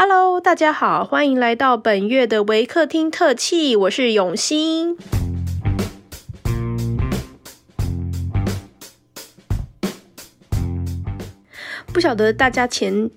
[0.00, 4.96] Hello，大家好，欢迎来到本月的维客厅特辑，我是永新。
[11.92, 13.10] 不晓得大家前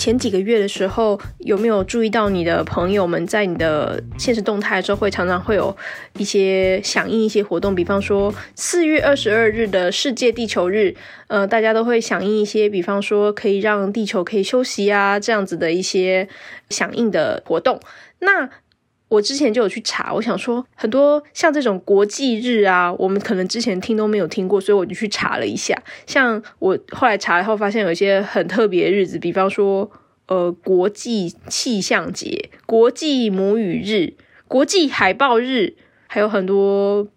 [0.00, 5.76] 前几个月的时候有没有注意到，你的朋友们在你的现实动态的时候，会常常会有
[6.16, 10.94] 一些响应一些活动，比方说四月二十二日的世界地球日，
[11.28, 16.26] 呃，大家都会响应一些，比方说可以让地球可以休息啊，这样子的一些
[16.70, 17.78] 响应的活动。
[18.20, 18.48] 那
[19.08, 25.76] 我之前就有去查，我想说很多像这种国际日啊，我们可能之前听都没有听过，所以我就去查了一下。
[26.06, 29.90] 像我后来查以后，发现有一些很特别的日子，比方说
[30.30, 34.14] 呃国际气象节、国际母语日、
[34.46, 35.74] 国际海报日，
[36.06, 37.08] 还有很多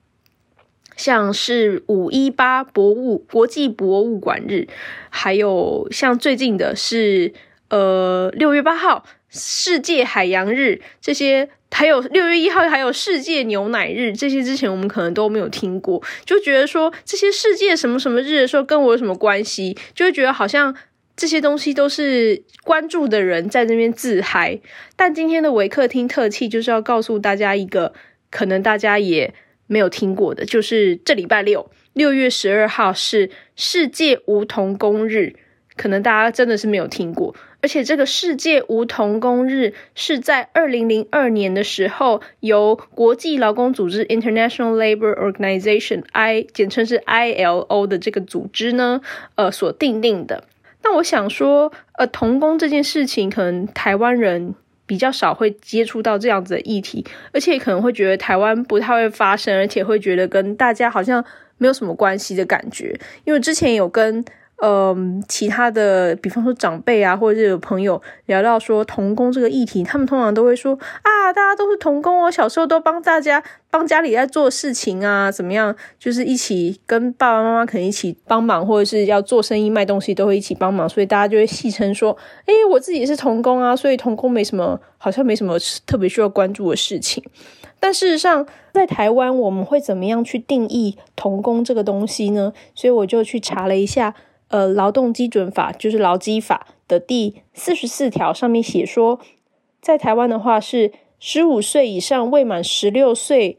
[0.98, 4.68] 像是五一八博物国际博物馆日，
[5.10, 7.34] 还有像最近的是
[7.70, 11.50] 呃六月八号世界海洋日这些。
[11.76, 20.76] 还有六月一号，还有世界牛奶日，这些之前我们可能都没有听过，就觉得说这些世界什么什么日的时候跟我有什么关系，就会觉得好像
[21.16, 24.60] 这些东西都是关注的人在那边自嗨。
[24.96, 27.94] 但今天的维客厅特辑就是要告诉大家一个
[28.30, 29.34] 可能大家也
[29.68, 35.36] 没有听过的，就是这礼拜六六月十二号是世界梧桐工日，
[35.78, 37.36] 可能大家真的是没有听过。
[37.62, 49.00] 而且这个世界梧桐工日是在二零零二年的时候，由国际劳工组织 （International Labor Organization，I 简称是 ILO 的这个组织呢，
[49.36, 50.44] 呃所定定的。
[50.84, 54.54] 那我想说，呃，童工这件事情，可能台湾人
[54.86, 61.24] 比较少会接触到这样子的议题，而且可能会觉得台湾不太会发生，而且会觉得跟大家好像
[61.58, 63.00] 没有什么关系的感觉。
[63.24, 64.24] 因为之前有跟。
[64.66, 82.16] 嗯，其他的，比方说长辈啊，或者是有朋友聊到说童工这个议题，他们通常都会说啊，大家都是童工哦，小时候都帮大家帮家里在做事情啊，怎么样，就是一起跟爸爸妈妈可能一起帮忙，或者是要做生意卖东西都会一起帮忙，所以大家就会戏称说，
[82.46, 87.22] 哎，我自己也是童工啊，所以童工没什么，好像没什么特别需要关注的事情。
[87.82, 92.54] 但事实上，在台湾我们会怎么样去定义童工这个东西呢？
[92.74, 94.16] 所以我就去查了一下。
[94.54, 99.20] 呃，劳动基准法就是劳基法的第四十四条，上面写说，
[99.82, 103.58] 在台湾的话是十五岁以上未满十六岁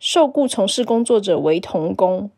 [0.00, 2.32] 受雇从事工作者为童工，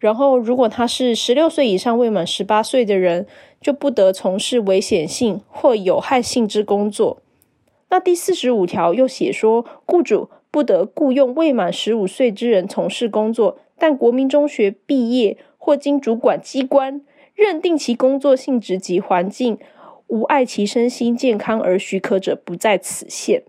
[0.00, 3.28] 然后如果他是十六岁以上未满十八岁的人，
[3.60, 7.22] 就不得从事危险性或有害性之工作。
[7.90, 17.02] 那第四十五条又写说，雇主不得雇佣未满十五岁之人从事工作，但国民中学毕业或经主管机关。
[17.36, 19.56] 认定其工作性质及环境
[20.08, 23.44] 无碍其身心健康而许可者，不在此限。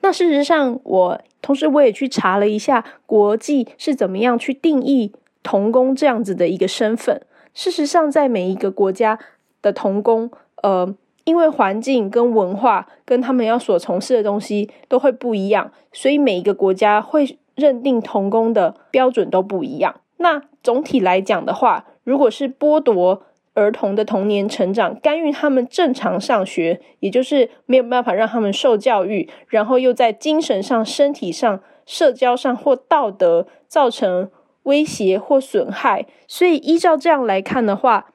[0.00, 7.22] 那事实上，我同时我也去查了一下国际是怎么样去定义童工这样子的一个身份。
[7.54, 9.18] 事实上，在每一个国家
[9.60, 10.30] 的童工，
[10.62, 20.00] 呃，因为环境跟文化跟他们要所从事的东西都会不一样，所以每一个国家会认定童工的标准都不一样。
[20.18, 34.30] 那总体来讲的话，如果是剥夺儿童的童年成长，干预他们正常上学，也就是没有办法让他们受教育，然后又在精神上、身体上、社交上或道德造成
[34.62, 38.06] 威胁或损害，所以依照这样来看的话，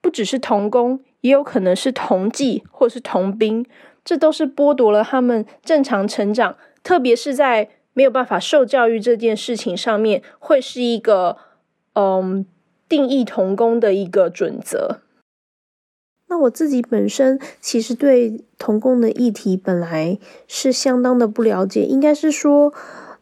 [0.00, 3.66] 不只是童工，也有可能是童妓或是童兵，
[4.02, 11.36] 这都是剥夺了他们正常成长，特别是在没有办法受教育这件事情上面，会是一个
[11.92, 12.46] 嗯。
[12.88, 15.00] 定义童工的一个准则。
[16.26, 20.18] 那我自己本身其实对童工的议题本来
[20.48, 22.72] 是相当的不了解，应该是说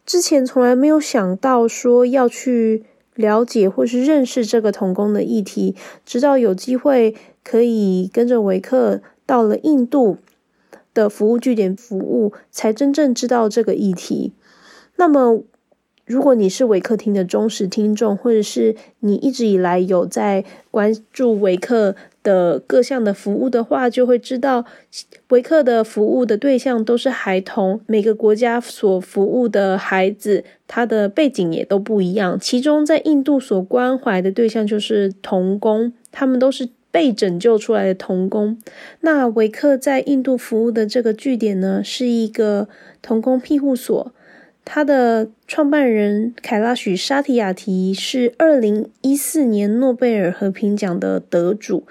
[0.05, 5.75] 之前从来没有想到说要去了解或是认识这个童工的议题，
[6.05, 10.17] 直到有机会可以跟着维克到了印度
[10.93, 14.33] 的服务据点服务，才真正知道这个议题。
[14.95, 15.43] 那么。
[16.05, 24.65] 如果你是维克厅的忠实听众，或者是你一直以来有在关注维克的各项的服务的话，就会知道
[25.29, 27.79] 维克的服务的对象都是孩童。
[27.87, 32.37] 每个国家所服务的孩子，他的背景也都不一样。
[32.37, 38.57] 其中在印度所关怀的对象就是童工，他们都是被拯救出来的童工。
[38.99, 42.67] 那维克在印度服务的这个据点呢，是一个
[43.01, 44.11] 童工庇护所。
[44.65, 51.85] 他的创办人凯拉许沙提亚提是二零一四年诺贝尔和平奖的得主。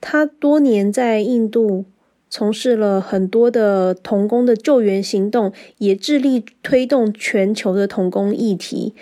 [0.00, 1.86] 他多年在印度
[2.30, 8.94] 从事了很多的童工的救援行动，也致力推动全球的童工议题。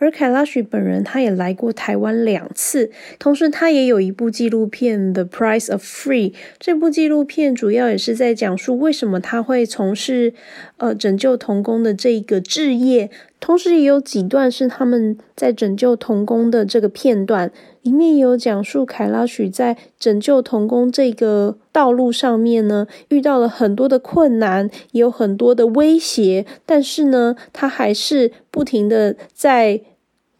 [0.00, 6.30] 而凯拉许本人，他也来过台湾两次，同时他也有一部纪录片《The Price of Free》。
[6.58, 10.32] 这部纪录片主要也是在讲述为什么他会从事
[10.78, 17.52] 呃拯救童工的这个置业，同时也有几段是他们在拯救童工的这个片段，
[17.82, 29.82] 里面有讲述凯拉许在拯救童工这个道路上面呢，遇到了很多的困难，也有很多的威胁，但是呢，他还是不停的在。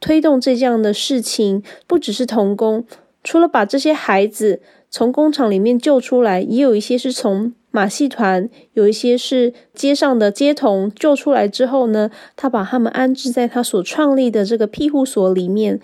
[0.01, 2.85] 推动这样的事情，不只是童工，
[3.23, 4.61] 除了把这些孩子
[4.91, 15.79] 从工厂里面救出来，也有一些是从马戏团，有一些是街上的街童救出来之后呢，他把他们安置在他所创立的这个庇护所里面。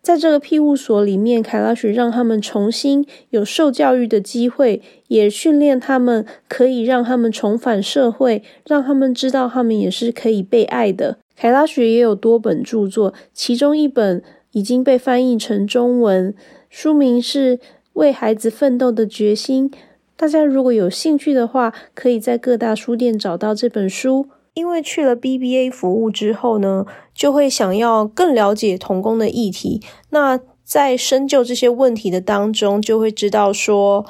[0.00, 11.18] 在这个庇护所里面，凯拉许让他们重新有受教育的机会，也训练他们，可以让他们重返社会，让他们知道他们也是可以被爱的。
[11.36, 14.22] 凯拉雪也有多本著作，其中一本
[14.52, 16.34] 已经被翻译成中文，
[16.70, 17.58] 书名是
[17.92, 19.70] 《为孩子奋斗的决心》。
[20.16, 24.28] 大家如果有兴趣的话，可以在各大书店找到这本书。
[24.54, 29.82] 因为去了 BBA 服务之后呢，就会想要更了解童工的议题。
[30.08, 34.06] 那在深究这些问题的当中，就会知道说，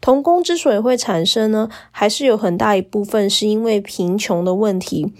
[0.00, 5.12] 童工之所以会产生呢，还是有很大一部分是因为贫穷的问题。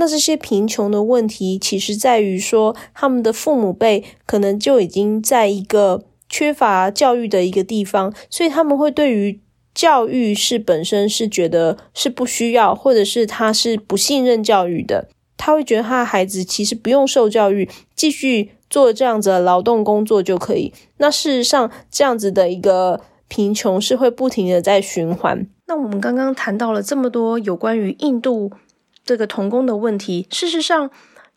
[0.00, 9.38] 那这些贫穷的问题，其实在于说，他们的父母辈可能就已经在一个缺乏教育的一个地方，所以他们会对于
[9.74, 15.10] 教育是本身是觉得是不需要，或者是他是不信任教育的。
[15.36, 20.72] 他会觉得他的孩子其实不用受教育，继续做这样子的劳动工作就可以。
[20.96, 25.46] 那事实上，这样子的一个贫穷是会不停的在循环。
[25.66, 28.50] 那我们刚刚谈到了这么多有关于印度。
[29.10, 30.88] 这个童工的问题，事实上，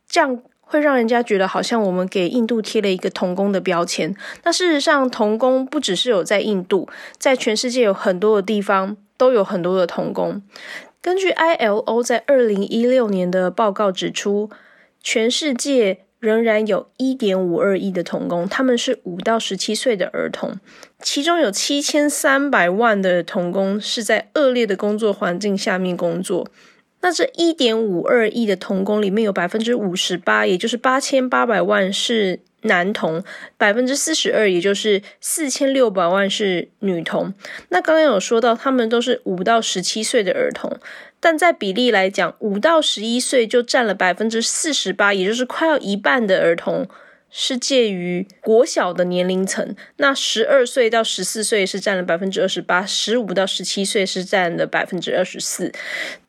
[0.08, 4.16] 这样会让人家觉得好像我们给印度贴了一个童工的标签。
[4.44, 6.88] 那事实上，童工不只是有在印度，
[7.18, 10.44] 在全世界有很多的地方都有很多的童工。
[11.02, 14.52] 根据 ILO 在二零一六年的报告指出，
[15.02, 20.60] 全世界仍然有一点五二亿的童工，他们是五到十七岁的儿童，
[21.02, 26.46] 其中有七千三百万的童工是在恶劣的工作环境下面工作。
[27.04, 33.22] 那这一点五二亿的童工里面有百分之五十八，也就是八千八百万是男童，
[33.58, 37.34] 百分之四十二，也就是四千六百万是女童。
[37.68, 40.80] 那刚刚有说到，他们都是五到十七岁的儿童，
[41.20, 46.88] 但在比例来讲，五到十一岁就占了百分之四十八，也就是快要一半的儿童
[47.30, 49.76] 是介于国小的年龄层。
[49.98, 55.74] 那十二岁到十四岁是占了百分之二十八，十五到十七岁是占了百分之二十四。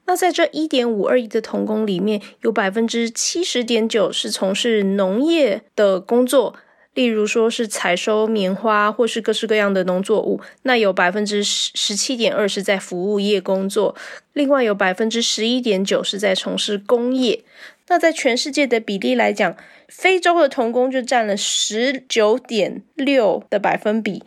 [0.07, 6.55] 那在这一点五二亿的童工里面，有百分之七十点九是从事农业的工作，
[6.93, 10.41] 例如说是采收棉花或是各式各样的农作物。
[10.63, 13.97] 那有百分之十十七点二是在服务业工作，
[14.35, 17.43] 另外有百分之十一点九是在从事工业。
[17.89, 19.57] 那在全世界的比例来讲，
[19.89, 24.23] 非洲的童工就占了十九点六的百分比，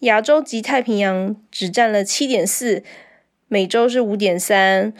[0.00, 2.84] 亚洲及太平洋只占了七点四。
[3.50, 4.92] 每周是五点三。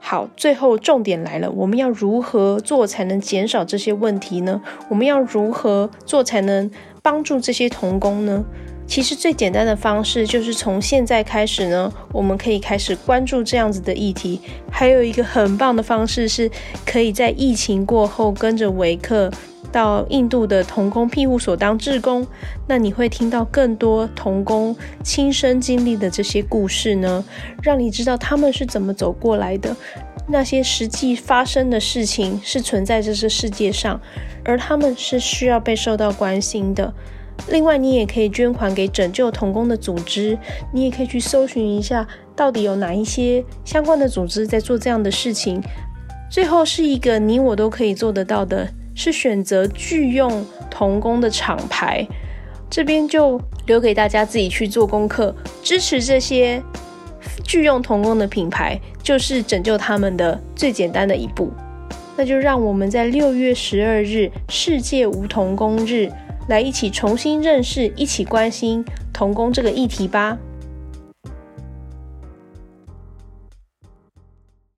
[0.00, 4.60] 好，最后重点来了，我们要如何做才能减少这些问题呢？
[4.88, 6.68] 我们要如何做才能
[7.02, 8.44] 帮助这些童工呢？
[8.86, 14.40] 其实最简单的方式就是从现在开始呢，我们可以开始关注这样子的议题。
[14.70, 16.50] 还有一个很棒的方式是，
[16.84, 19.30] 可以在疫情过后跟着维克。
[19.72, 22.26] 到印度的童工庇护所当志工，
[22.66, 27.22] 那你会听到更多童工亲身经历的这些故事呢，
[27.60, 29.76] 让你知道他们是怎么走过来的，
[30.28, 34.00] 那些实际发生的事情是存在这个世界上，
[34.44, 36.94] 而他们是需要被受到关心的。
[37.48, 40.38] 另外，你也可以捐款给拯救童工的组织，
[40.72, 45.62] 你也可以去搜寻一下，到底有哪一些相关的组织在做这样的事情。
[46.30, 48.68] 最后是一个你我都可以做得到的。
[48.98, 52.08] 是选择拒用童工的厂牌，
[52.70, 55.36] 这边就留给大家自己去做功课。
[55.62, 56.62] 支持这些
[57.44, 61.52] 拒用童工的品牌，就是拯救他们的最简单的一步。
[62.16, 66.10] 那就让我们在六月十二日世界无童工日，
[66.48, 70.38] 来一起重新认识、一起关心童工这个议题吧。